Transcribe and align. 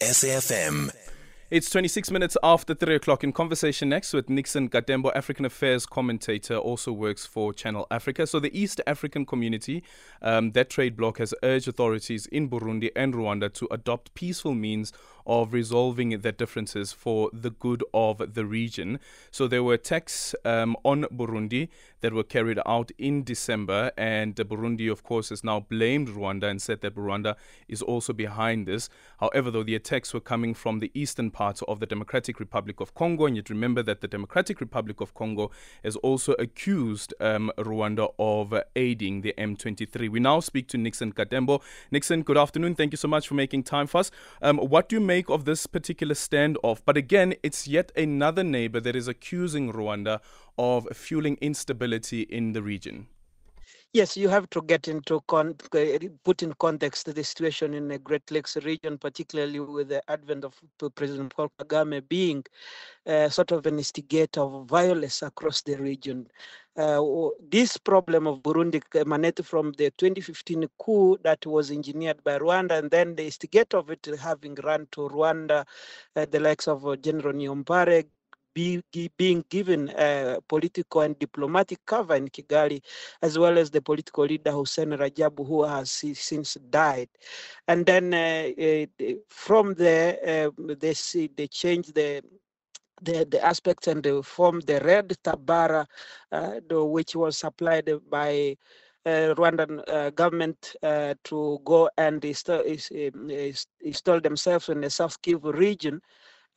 SAFM. 0.00 0.90
It's 1.50 1.70
26 1.70 2.10
minutes 2.10 2.36
after 2.42 2.74
3 2.74 2.96
o'clock 2.96 3.24
in 3.24 3.32
conversation 3.32 3.88
next 3.88 4.12
with 4.12 4.28
Nixon 4.28 4.68
Katembo, 4.68 5.10
African 5.14 5.46
Affairs 5.46 5.86
commentator, 5.86 6.58
also 6.58 6.92
works 6.92 7.24
for 7.24 7.54
Channel 7.54 7.86
Africa. 7.90 8.26
So, 8.26 8.38
the 8.38 8.54
East 8.54 8.82
African 8.86 9.24
community, 9.24 9.82
um, 10.20 10.50
that 10.52 10.68
trade 10.68 10.94
bloc, 10.94 11.16
has 11.16 11.32
urged 11.42 11.66
authorities 11.66 12.26
in 12.26 12.50
Burundi 12.50 12.90
and 12.94 13.14
Rwanda 13.14 13.50
to 13.54 13.68
adopt 13.70 14.12
peaceful 14.12 14.54
means 14.54 14.92
of 15.26 15.54
resolving 15.54 16.10
their 16.20 16.32
differences 16.32 16.92
for 16.92 17.30
the 17.32 17.50
good 17.50 17.82
of 17.94 18.34
the 18.34 18.44
region. 18.44 19.00
So, 19.30 19.48
there 19.48 19.62
were 19.62 19.72
attacks 19.72 20.34
um, 20.44 20.76
on 20.84 21.04
Burundi 21.04 21.70
that 22.02 22.12
were 22.12 22.24
carried 22.24 22.60
out 22.66 22.90
in 22.98 23.24
December, 23.24 23.90
and 23.96 24.34
Burundi, 24.36 24.92
of 24.92 25.02
course, 25.02 25.30
has 25.30 25.42
now 25.42 25.60
blamed 25.60 26.08
Rwanda 26.08 26.44
and 26.50 26.60
said 26.60 26.82
that 26.82 26.94
Rwanda 26.94 27.36
is 27.68 27.80
also 27.80 28.12
behind 28.12 28.66
this. 28.66 28.90
However, 29.18 29.50
though, 29.50 29.62
the 29.62 29.74
attacks 29.74 30.12
were 30.12 30.20
coming 30.20 30.52
from 30.52 30.80
the 30.80 30.90
eastern 30.92 31.30
part 31.38 31.62
of 31.68 31.78
the 31.78 31.86
Democratic 31.86 32.40
Republic 32.40 32.80
of 32.80 32.96
Congo, 32.96 33.24
and 33.24 33.36
you'd 33.36 33.48
remember 33.48 33.80
that 33.80 34.00
the 34.00 34.08
Democratic 34.08 34.60
Republic 34.60 35.00
of 35.00 35.14
Congo 35.14 35.52
has 35.84 35.94
also 36.08 36.32
accused 36.32 37.14
um, 37.20 37.52
Rwanda 37.56 38.12
of 38.18 38.52
aiding 38.74 39.20
the 39.20 39.32
M23. 39.38 40.08
We 40.10 40.18
now 40.18 40.40
speak 40.40 40.66
to 40.70 40.76
Nixon 40.76 41.12
Katembo. 41.12 41.62
Nixon, 41.92 42.22
good 42.22 42.36
afternoon. 42.36 42.74
Thank 42.74 42.92
you 42.92 42.96
so 42.96 43.06
much 43.06 43.28
for 43.28 43.34
making 43.34 43.62
time 43.62 43.86
for 43.86 43.98
us. 43.98 44.10
Um, 44.42 44.58
what 44.58 44.88
do 44.88 44.96
you 44.96 45.00
make 45.00 45.30
of 45.30 45.44
this 45.44 45.68
particular 45.68 46.16
standoff? 46.16 46.80
But 46.84 46.96
again, 46.96 47.34
it's 47.44 47.68
yet 47.68 47.92
another 47.96 48.42
neighbor 48.42 48.80
that 48.80 48.96
is 48.96 49.06
accusing 49.06 49.72
Rwanda 49.72 50.18
of 50.58 50.88
fueling 50.92 51.38
instability 51.40 52.22
in 52.22 52.52
the 52.52 52.62
region. 52.62 53.06
Yes, 53.92 54.16
you 54.16 54.28
have 54.28 54.48
to 54.50 54.62
get 54.62 54.86
into 54.86 55.20
con- 55.26 55.54
put 56.24 56.42
in 56.44 56.52
context 56.60 57.06
the 57.12 57.24
situation 57.24 57.74
in 57.74 57.88
the 57.88 57.98
Great 57.98 58.30
Lakes 58.30 58.56
region, 58.58 58.98
particularly 58.98 59.60
with 59.60 59.88
the 59.88 60.02
advent 60.10 60.44
of 60.44 60.60
President 60.94 61.34
Paul 61.34 61.50
Kagame 61.58 62.06
being 62.08 62.44
uh, 63.06 63.28
sort 63.30 63.50
of 63.52 63.66
an 63.66 63.78
instigator 63.78 64.42
of 64.42 64.66
violence 64.66 65.22
across 65.22 65.62
the 65.62 65.76
region. 65.76 66.28
Uh, 66.76 67.02
this 67.50 67.78
problem 67.78 68.26
of 68.28 68.40
Burundi 68.42 68.80
emanated 68.94 69.46
from 69.46 69.72
the 69.72 69.90
2015 69.98 70.68
coup 70.78 71.18
that 71.24 71.44
was 71.46 71.70
engineered 71.72 72.22
by 72.22 72.38
Rwanda, 72.38 72.78
and 72.78 72.90
then 72.90 73.16
the 73.16 73.24
instigator 73.24 73.78
of 73.78 73.90
it 73.90 74.06
having 74.20 74.54
run 74.62 74.86
to 74.92 75.08
Rwanda, 75.08 75.66
uh, 76.14 76.26
the 76.30 76.38
likes 76.40 76.68
of 76.68 77.00
General 77.02 77.32
Niyombare, 77.32 78.04
be, 78.58 79.10
being 79.16 79.44
given 79.48 79.90
uh, 79.90 80.38
political 80.48 81.02
and 81.02 81.18
diplomatic 81.18 81.78
cover 81.86 82.16
in 82.16 82.28
Kigali, 82.28 82.82
as 83.22 83.38
well 83.38 83.56
as 83.58 83.70
the 83.70 83.80
political 83.80 84.24
leader 84.24 84.50
Hussein 84.52 84.90
Radjabu, 84.90 85.46
who 85.46 85.64
has 85.64 85.90
since 86.14 86.54
died. 86.70 87.08
And 87.68 87.86
then 87.86 88.14
uh, 88.14 88.50
uh, 88.60 89.12
from 89.28 89.74
there, 89.74 90.50
they 90.58 90.94
see 90.94 91.30
they 91.36 91.46
change 91.46 91.88
the 91.92 92.22
the, 93.00 93.24
the 93.30 93.44
aspects 93.44 93.86
and 93.86 94.02
they 94.02 94.22
form 94.22 94.60
the 94.60 94.80
red 94.80 95.08
tabara, 95.22 95.86
uh, 96.32 96.54
the, 96.68 96.84
which 96.84 97.14
was 97.14 97.38
supplied 97.38 97.88
by 98.10 98.56
uh, 99.06 99.34
Rwandan 99.36 99.82
uh, 99.86 100.10
government 100.10 100.74
uh, 100.82 101.14
to 101.24 101.60
go 101.64 101.88
and 101.96 102.24
install, 102.24 102.62
install 103.80 104.20
themselves 104.20 104.68
in 104.68 104.80
the 104.80 104.90
South 104.90 105.22
Kivu 105.22 105.54
region 105.54 106.00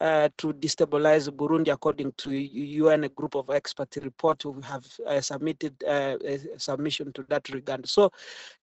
uh, 0.01 0.29
to 0.37 0.51
destabilize 0.53 1.29
Burundi, 1.29 1.71
according 1.71 2.11
to 2.17 2.31
UN 2.31 3.07
group 3.15 3.35
of 3.35 3.49
experts 3.51 3.97
report. 3.97 4.43
We 4.43 4.63
have 4.63 4.85
uh, 5.05 5.21
submitted 5.21 5.75
uh, 5.87 6.17
a 6.25 6.39
submission 6.57 7.13
to 7.13 7.25
that 7.29 7.47
regard. 7.49 7.87
So 7.87 8.11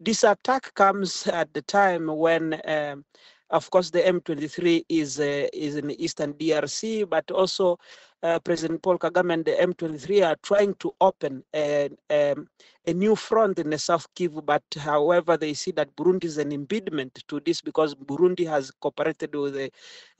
this 0.01 0.25
attack 0.25 0.75
comes 0.75 1.27
at 1.29 1.55
the 1.55 1.63
time 1.63 2.09
when 2.09 2.61
um, 2.67 3.05
of 3.51 3.71
course, 3.71 3.89
the 3.91 4.01
M23 4.01 4.85
is 4.91 5.19
uh, 5.19 5.49
is 5.55 5.77
in 5.77 5.91
eastern 5.93 6.35
DRC, 6.35 7.09
but 7.09 7.31
also 7.31 7.79
uh, 8.23 8.39
President 8.41 8.83
Paul 8.83 8.99
Kagame 8.99 9.33
and 9.35 9.45
the 9.45 9.53
M23 9.53 10.27
are 10.27 10.37
trying 10.43 10.75
to 10.75 10.93
open 11.01 11.45
a, 11.55 11.89
um, 12.11 12.49
a 12.87 12.93
new 12.93 13.15
front 13.15 13.59
in 13.59 13.71
the 13.71 13.79
South 13.79 14.13
Kivu. 14.15 14.45
But 14.45 14.63
however, 14.79 15.37
they 15.37 15.55
see 15.55 15.71
that 15.73 15.95
Burundi 15.95 16.25
is 16.25 16.39
an 16.39 16.51
impediment 16.51 17.23
to 17.29 17.41
this 17.41 17.61
because 17.61 17.95
Burundi 17.95 18.47
has 18.49 18.71
cooperated 18.71 19.35
with 19.35 19.55
the 19.55 19.71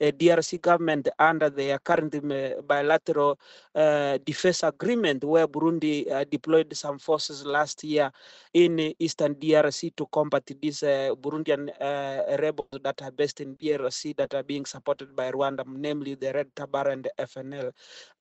DRC 0.01 0.61
government 0.61 1.09
under 1.17 1.49
their 1.49 1.79
current 1.79 2.15
uh, 2.15 2.61
bilateral 2.61 3.37
uh, 3.75 4.17
defense 4.23 4.63
agreement, 4.63 5.23
where 5.23 5.47
Burundi 5.47 6.09
uh, 6.09 6.23
deployed 6.23 6.75
some 6.75 6.99
forces 6.99 7.45
last 7.45 7.83
year 7.83 8.11
in 8.53 8.93
eastern 8.99 9.35
DRC 9.35 9.95
to 9.97 10.05
combat 10.11 10.49
these 10.61 10.83
uh, 10.83 11.13
Burundian 11.19 11.69
rebels 12.39 12.79
that 12.83 13.01
are 13.01 13.11
based 13.11 13.41
in 13.41 13.55
DRC 13.57 14.15
that 14.15 14.33
are 14.33 14.43
being 14.43 14.65
supported 14.65 15.15
by 15.15 15.31
Rwanda, 15.31 15.65
namely 15.67 16.15
the 16.15 16.31
Red 16.31 16.55
Tabara 16.55 16.93
and 16.93 17.03
the 17.03 17.11
FNL 17.19 17.71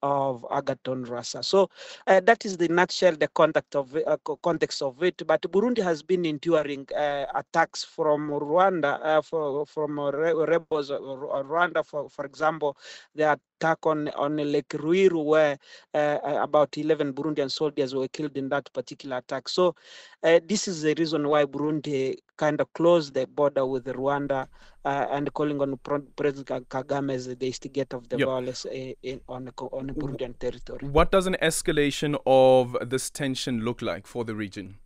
of 0.02 0.46
Agathon 0.50 1.04
Rwasa. 1.06 1.44
So 1.44 1.70
uh, 2.06 2.20
that 2.20 2.44
is 2.44 2.56
the 2.56 2.68
nutshell, 2.68 3.16
the 3.16 3.28
context 3.28 3.74
of 3.74 3.96
uh, 3.96 4.16
context 4.42 4.82
of 4.82 5.02
it. 5.02 5.26
But 5.26 5.42
Burundi 5.42 5.82
has 5.82 6.02
been 6.02 6.24
enduring 6.24 6.86
uh, 6.96 7.26
attacks 7.34 7.84
from 7.84 8.30
Rwanda, 8.30 9.00
uh, 9.02 9.22
for, 9.22 9.66
from 9.66 9.98
rebels, 9.98 10.90
of 10.90 11.00
Rwanda, 11.00 11.84
for, 11.84 12.08
for 12.08 12.24
example, 12.24 12.76
the 13.14 13.36
attack 13.58 13.78
on 13.84 14.08
on 14.10 14.36
Lake 14.36 14.68
Ruiru, 14.68 15.24
where 15.24 15.58
uh, 15.94 16.18
about 16.40 16.76
11 16.76 17.12
Burundian 17.12 17.50
soldiers 17.50 17.94
were 17.94 18.08
killed 18.08 18.36
in 18.36 18.48
that 18.50 18.72
particular 18.72 19.18
attack. 19.18 19.48
So 19.48 19.74
uh, 20.22 20.40
this 20.46 20.68
is 20.68 20.82
the 20.82 20.94
reason 20.94 21.28
why 21.28 21.44
Burundi 21.44 22.16
kind 22.36 22.60
of 22.60 22.72
closed 22.72 23.14
the 23.14 23.26
border 23.26 23.66
with 23.66 23.86
Rwanda 23.86 24.46
uh, 24.88 25.06
and 25.10 25.32
calling 25.34 25.60
on 25.60 25.78
President 26.16 26.68
Kagame 26.68 27.12
as 27.12 27.26
the 27.26 27.46
instigator 27.46 27.96
of 27.96 28.08
the 28.08 28.18
yep. 28.18 28.26
violence 28.26 28.64
in, 28.64 28.94
in, 29.02 29.20
on, 29.28 29.48
on 29.58 29.88
Burundian 29.88 30.38
territory. 30.38 30.86
What 30.88 31.10
does 31.10 31.26
an 31.26 31.36
escalation 31.42 32.18
of 32.26 32.76
this 32.88 33.10
tension 33.10 33.64
look 33.64 33.82
like 33.82 34.06
for 34.06 34.24
the 34.24 34.34
region? 34.34 34.76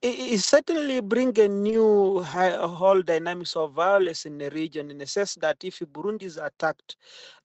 it, 0.00 0.34
it 0.34 0.40
certainly 0.40 1.00
bring 1.00 1.38
a 1.38 1.48
new 1.48 2.20
high, 2.22 2.50
whole 2.50 3.02
dynamics 3.02 3.56
of 3.56 3.72
violence 3.72 4.26
in 4.26 4.38
the 4.38 4.50
region 4.50 4.90
in 4.90 4.98
the 4.98 5.06
sense 5.06 5.34
that 5.36 5.56
if 5.64 5.78
Burundi 5.80 6.24
is 6.24 6.36
attacked 6.36 6.96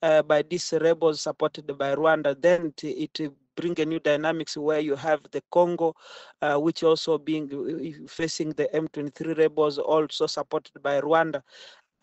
uh, 0.01 0.21
by 0.23 0.41
these 0.41 0.73
rebels 0.81 1.21
supported 1.21 1.65
by 1.77 1.95
Rwanda, 1.95 2.39
then 2.39 2.73
it, 2.83 3.19
it 3.19 3.33
bring 3.57 3.79
a 3.79 3.85
new 3.85 3.99
dynamics 3.99 4.55
where 4.55 4.79
you 4.79 4.95
have 4.95 5.21
the 5.31 5.41
Congo, 5.51 5.95
uh, 6.41 6.57
which 6.57 6.83
also 6.83 7.17
being 7.17 7.45
uh, 7.51 8.07
facing 8.07 8.51
the 8.51 8.67
M23 8.73 9.37
rebels, 9.37 9.77
also 9.79 10.27
supported 10.27 10.81
by 10.81 11.01
Rwanda. 11.01 11.41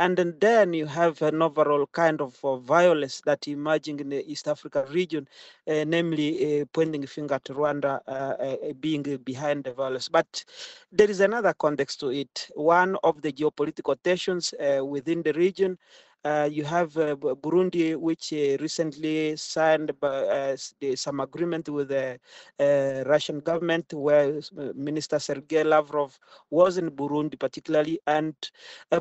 And 0.00 0.16
then, 0.40 0.74
you 0.74 0.86
have 0.86 1.22
an 1.22 1.40
overall 1.40 1.86
kind 1.92 2.20
of 2.20 2.36
uh, 2.44 2.56
violence 2.56 3.22
that 3.26 3.46
emerging 3.46 4.00
in 4.00 4.08
the 4.08 4.28
East 4.28 4.48
Africa 4.48 4.84
region, 4.90 5.28
uh, 5.68 5.84
namely 5.86 6.62
uh, 6.62 6.64
pointing 6.72 7.06
finger 7.06 7.34
at 7.34 7.44
Rwanda 7.44 8.00
uh, 8.08 8.72
being 8.80 9.04
behind 9.24 9.62
the 9.64 9.72
violence. 9.72 10.08
But 10.08 10.44
there 10.90 11.08
is 11.08 11.20
another 11.20 11.54
context 11.54 12.00
to 12.00 12.08
it. 12.10 12.50
One 12.56 12.96
of 13.04 13.22
the 13.22 13.32
geopolitical 13.32 13.96
tensions 14.02 14.52
within 14.82 15.22
the 15.22 15.32
region 15.34 15.78
uh, 16.24 16.48
you 16.50 16.64
have 16.64 16.96
uh, 16.96 17.14
Burundi, 17.16 17.96
which 17.96 18.32
uh, 18.32 18.56
recently 18.60 19.36
signed 19.36 19.92
uh, 20.02 20.56
some 20.94 21.20
agreement 21.20 21.68
with 21.68 21.88
the 21.88 22.18
uh, 22.58 23.04
Russian 23.06 23.40
government, 23.40 23.92
where 23.92 24.38
uh, 24.38 24.72
Minister 24.74 25.18
Sergei 25.18 25.62
Lavrov 25.64 26.18
was 26.50 26.78
in 26.78 26.90
Burundi, 26.90 27.38
particularly, 27.38 28.00
and 28.06 28.34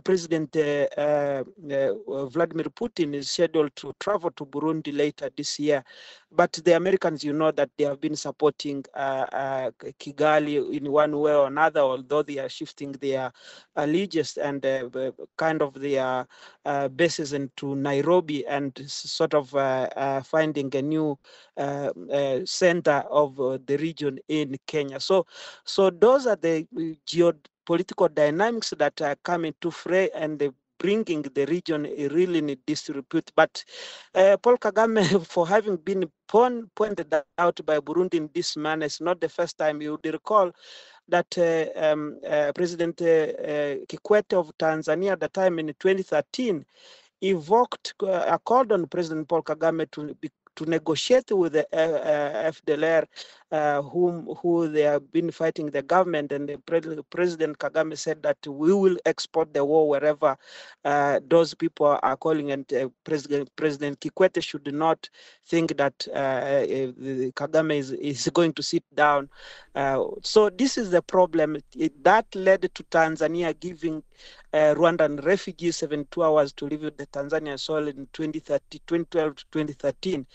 President 0.03 0.51
Vladimir 0.53 1.45
Putin 2.75 3.15
is 3.15 3.29
scheduled 3.29 3.75
to 3.77 3.93
travel 3.99 4.31
to 4.31 4.45
Burundi 4.45 4.95
later 4.95 5.29
this 5.35 5.59
year. 5.59 5.83
But 6.31 6.53
the 6.65 6.75
Americans, 6.75 7.23
you 7.23 7.33
know, 7.33 7.51
that 7.51 7.69
they 7.77 7.83
have 7.85 8.01
been 8.01 8.15
supporting 8.15 8.83
Kigali 9.99 10.75
in 10.75 10.91
one 10.91 11.17
way 11.19 11.35
or 11.35 11.47
another, 11.47 11.81
although 11.81 12.23
they 12.23 12.39
are 12.39 12.49
shifting 12.49 12.91
their 12.93 13.31
allegiance 13.75 14.37
and 14.37 14.61
kind 15.37 15.61
of 15.61 15.79
their 15.79 16.25
base 16.95 17.12
places 17.13 17.33
into 17.33 17.75
Nairobi 17.75 18.45
and 18.47 18.71
sort 18.87 19.33
of 19.33 19.53
uh, 19.55 19.87
uh, 19.95 20.21
finding 20.21 20.75
a 20.75 20.81
new 20.81 21.17
uh, 21.57 21.89
center 22.45 23.03
of 23.09 23.35
the 23.35 23.77
region 23.79 24.19
in 24.27 24.57
Kenya. 24.65 24.99
So, 24.99 25.25
so 25.63 25.91
those 25.91 26.25
are 26.25 26.35
the 26.35 26.65
geopolitical 27.05 28.13
dynamics 28.13 28.73
that 28.77 29.01
are 29.01 29.15
coming 29.23 29.53
to 29.61 29.69
fray 29.71 30.09
and 30.15 30.39
the 30.39 30.53
bringing 30.79 31.21
the 31.21 31.45
region 31.45 31.83
really 32.11 32.39
in 32.39 32.57
disrepute. 32.65 33.31
But 33.35 33.63
uh, 34.15 34.37
Paul 34.37 34.57
Kagame, 34.57 35.25
for 35.33 35.47
having 35.47 35.77
been 35.77 36.03
pointed 36.27 37.13
out 37.37 37.59
by 37.65 37.79
Burundi 37.79 38.15
in 38.15 38.29
this 38.33 38.57
manner, 38.57 38.85
is 38.87 38.99
not 38.99 39.21
the 39.21 39.29
first 39.29 39.57
time. 39.57 39.81
You 39.81 39.91
would 39.91 40.05
recall 40.11 40.51
that 41.07 41.37
uh, 41.37 41.79
um, 41.79 42.19
uh, 42.27 42.51
President 42.53 42.97
Kikwete 42.97 44.33
of 44.33 44.51
Tanzania 44.57 45.13
at 45.13 45.19
the 45.19 45.29
time 45.29 45.59
in 45.59 45.67
2013 45.79 46.65
evoked, 47.23 47.95
uh, 48.03 48.37
called 48.45 48.71
on 48.73 48.87
President 48.87 49.27
Paul 49.29 49.43
Kagame 49.43 49.89
to 49.91 50.15
to 50.55 50.65
negotiate 50.65 51.31
with 51.31 51.53
the 51.53 51.67
uh, 51.73 51.77
uh, 51.77 52.51
FDLR 52.51 53.05
uh, 53.53 53.83
whom 53.83 54.25
who 54.41 54.67
they 54.67 54.81
have 54.81 55.11
been 55.11 55.29
fighting 55.29 55.67
the 55.67 55.83
government, 55.83 56.31
and 56.31 56.49
the 56.49 56.57
pre- 56.57 56.81
President 57.11 57.59
Kagame 57.59 57.95
said 57.95 58.23
that 58.23 58.37
we 58.47 58.73
will 58.73 58.97
export 59.05 59.53
the 59.53 59.63
war 59.63 59.87
wherever 59.87 60.35
uh, 60.83 61.19
those 61.29 61.53
people 61.53 61.99
are 62.01 62.17
calling, 62.17 62.51
and 62.51 62.73
uh, 62.73 62.89
President 63.03 63.55
President 63.55 63.99
Kikwete 63.99 64.41
should 64.43 64.73
not 64.73 65.07
think 65.45 65.77
that 65.77 66.07
uh, 66.15 66.65
Kagame 67.39 67.77
is, 67.77 67.91
is 67.91 68.27
going 68.33 68.53
to 68.53 68.63
sit 68.63 68.83
down. 68.95 69.29
Uh, 69.75 70.03
so 70.23 70.49
this 70.49 70.75
is 70.77 70.89
the 70.89 71.03
problem. 71.03 71.57
It, 71.77 72.03
that 72.03 72.25
led 72.35 72.63
to 72.73 72.83
Tanzania 72.83 73.57
giving 73.59 74.01
uh, 74.53 74.73
Rwandan 74.75 75.23
refugees 75.25 75.77
72 75.77 76.23
hours 76.23 76.53
to 76.53 76.65
leave 76.65 76.81
the 76.81 77.07
Tanzanian 77.07 77.59
soil 77.59 77.87
in 77.87 78.07
2030, 78.13 78.79
2012 78.85 79.35
to 79.35 79.45
2013. 79.51 80.25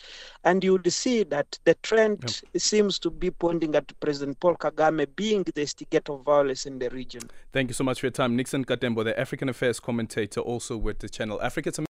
And 0.45 0.65
you 0.65 0.73
would 0.73 0.93
see 0.93 1.23
that 1.25 1.59
the 1.65 1.75
trend 1.83 2.19
yep. 2.23 2.63
seems 2.63 2.99
to 3.09 3.17
be 3.17 3.31
pointing 3.31 3.75
at 3.75 3.99
President 4.01 4.39
Paul 4.39 4.57
Kagame 4.57 5.07
being 5.17 5.43
the 5.43 5.61
instigator 5.63 6.13
of 6.13 6.25
violence 6.25 6.67
in 6.67 6.79
the 6.79 6.91
region. 6.91 7.23
Thank 7.53 7.71
you 7.71 7.75
so 7.75 7.83
much 7.83 8.01
for 8.01 8.07
your 8.07 8.13
time. 8.13 8.37
Nixon 8.37 8.65
Katembo, 8.65 9.03
the 9.03 9.19
African 9.19 9.49
Affairs 9.49 9.81
commentator, 9.81 10.41
also 10.41 10.77
with 10.77 10.99
the 10.99 11.09
Channel 11.09 11.41
Africa. 11.41 11.73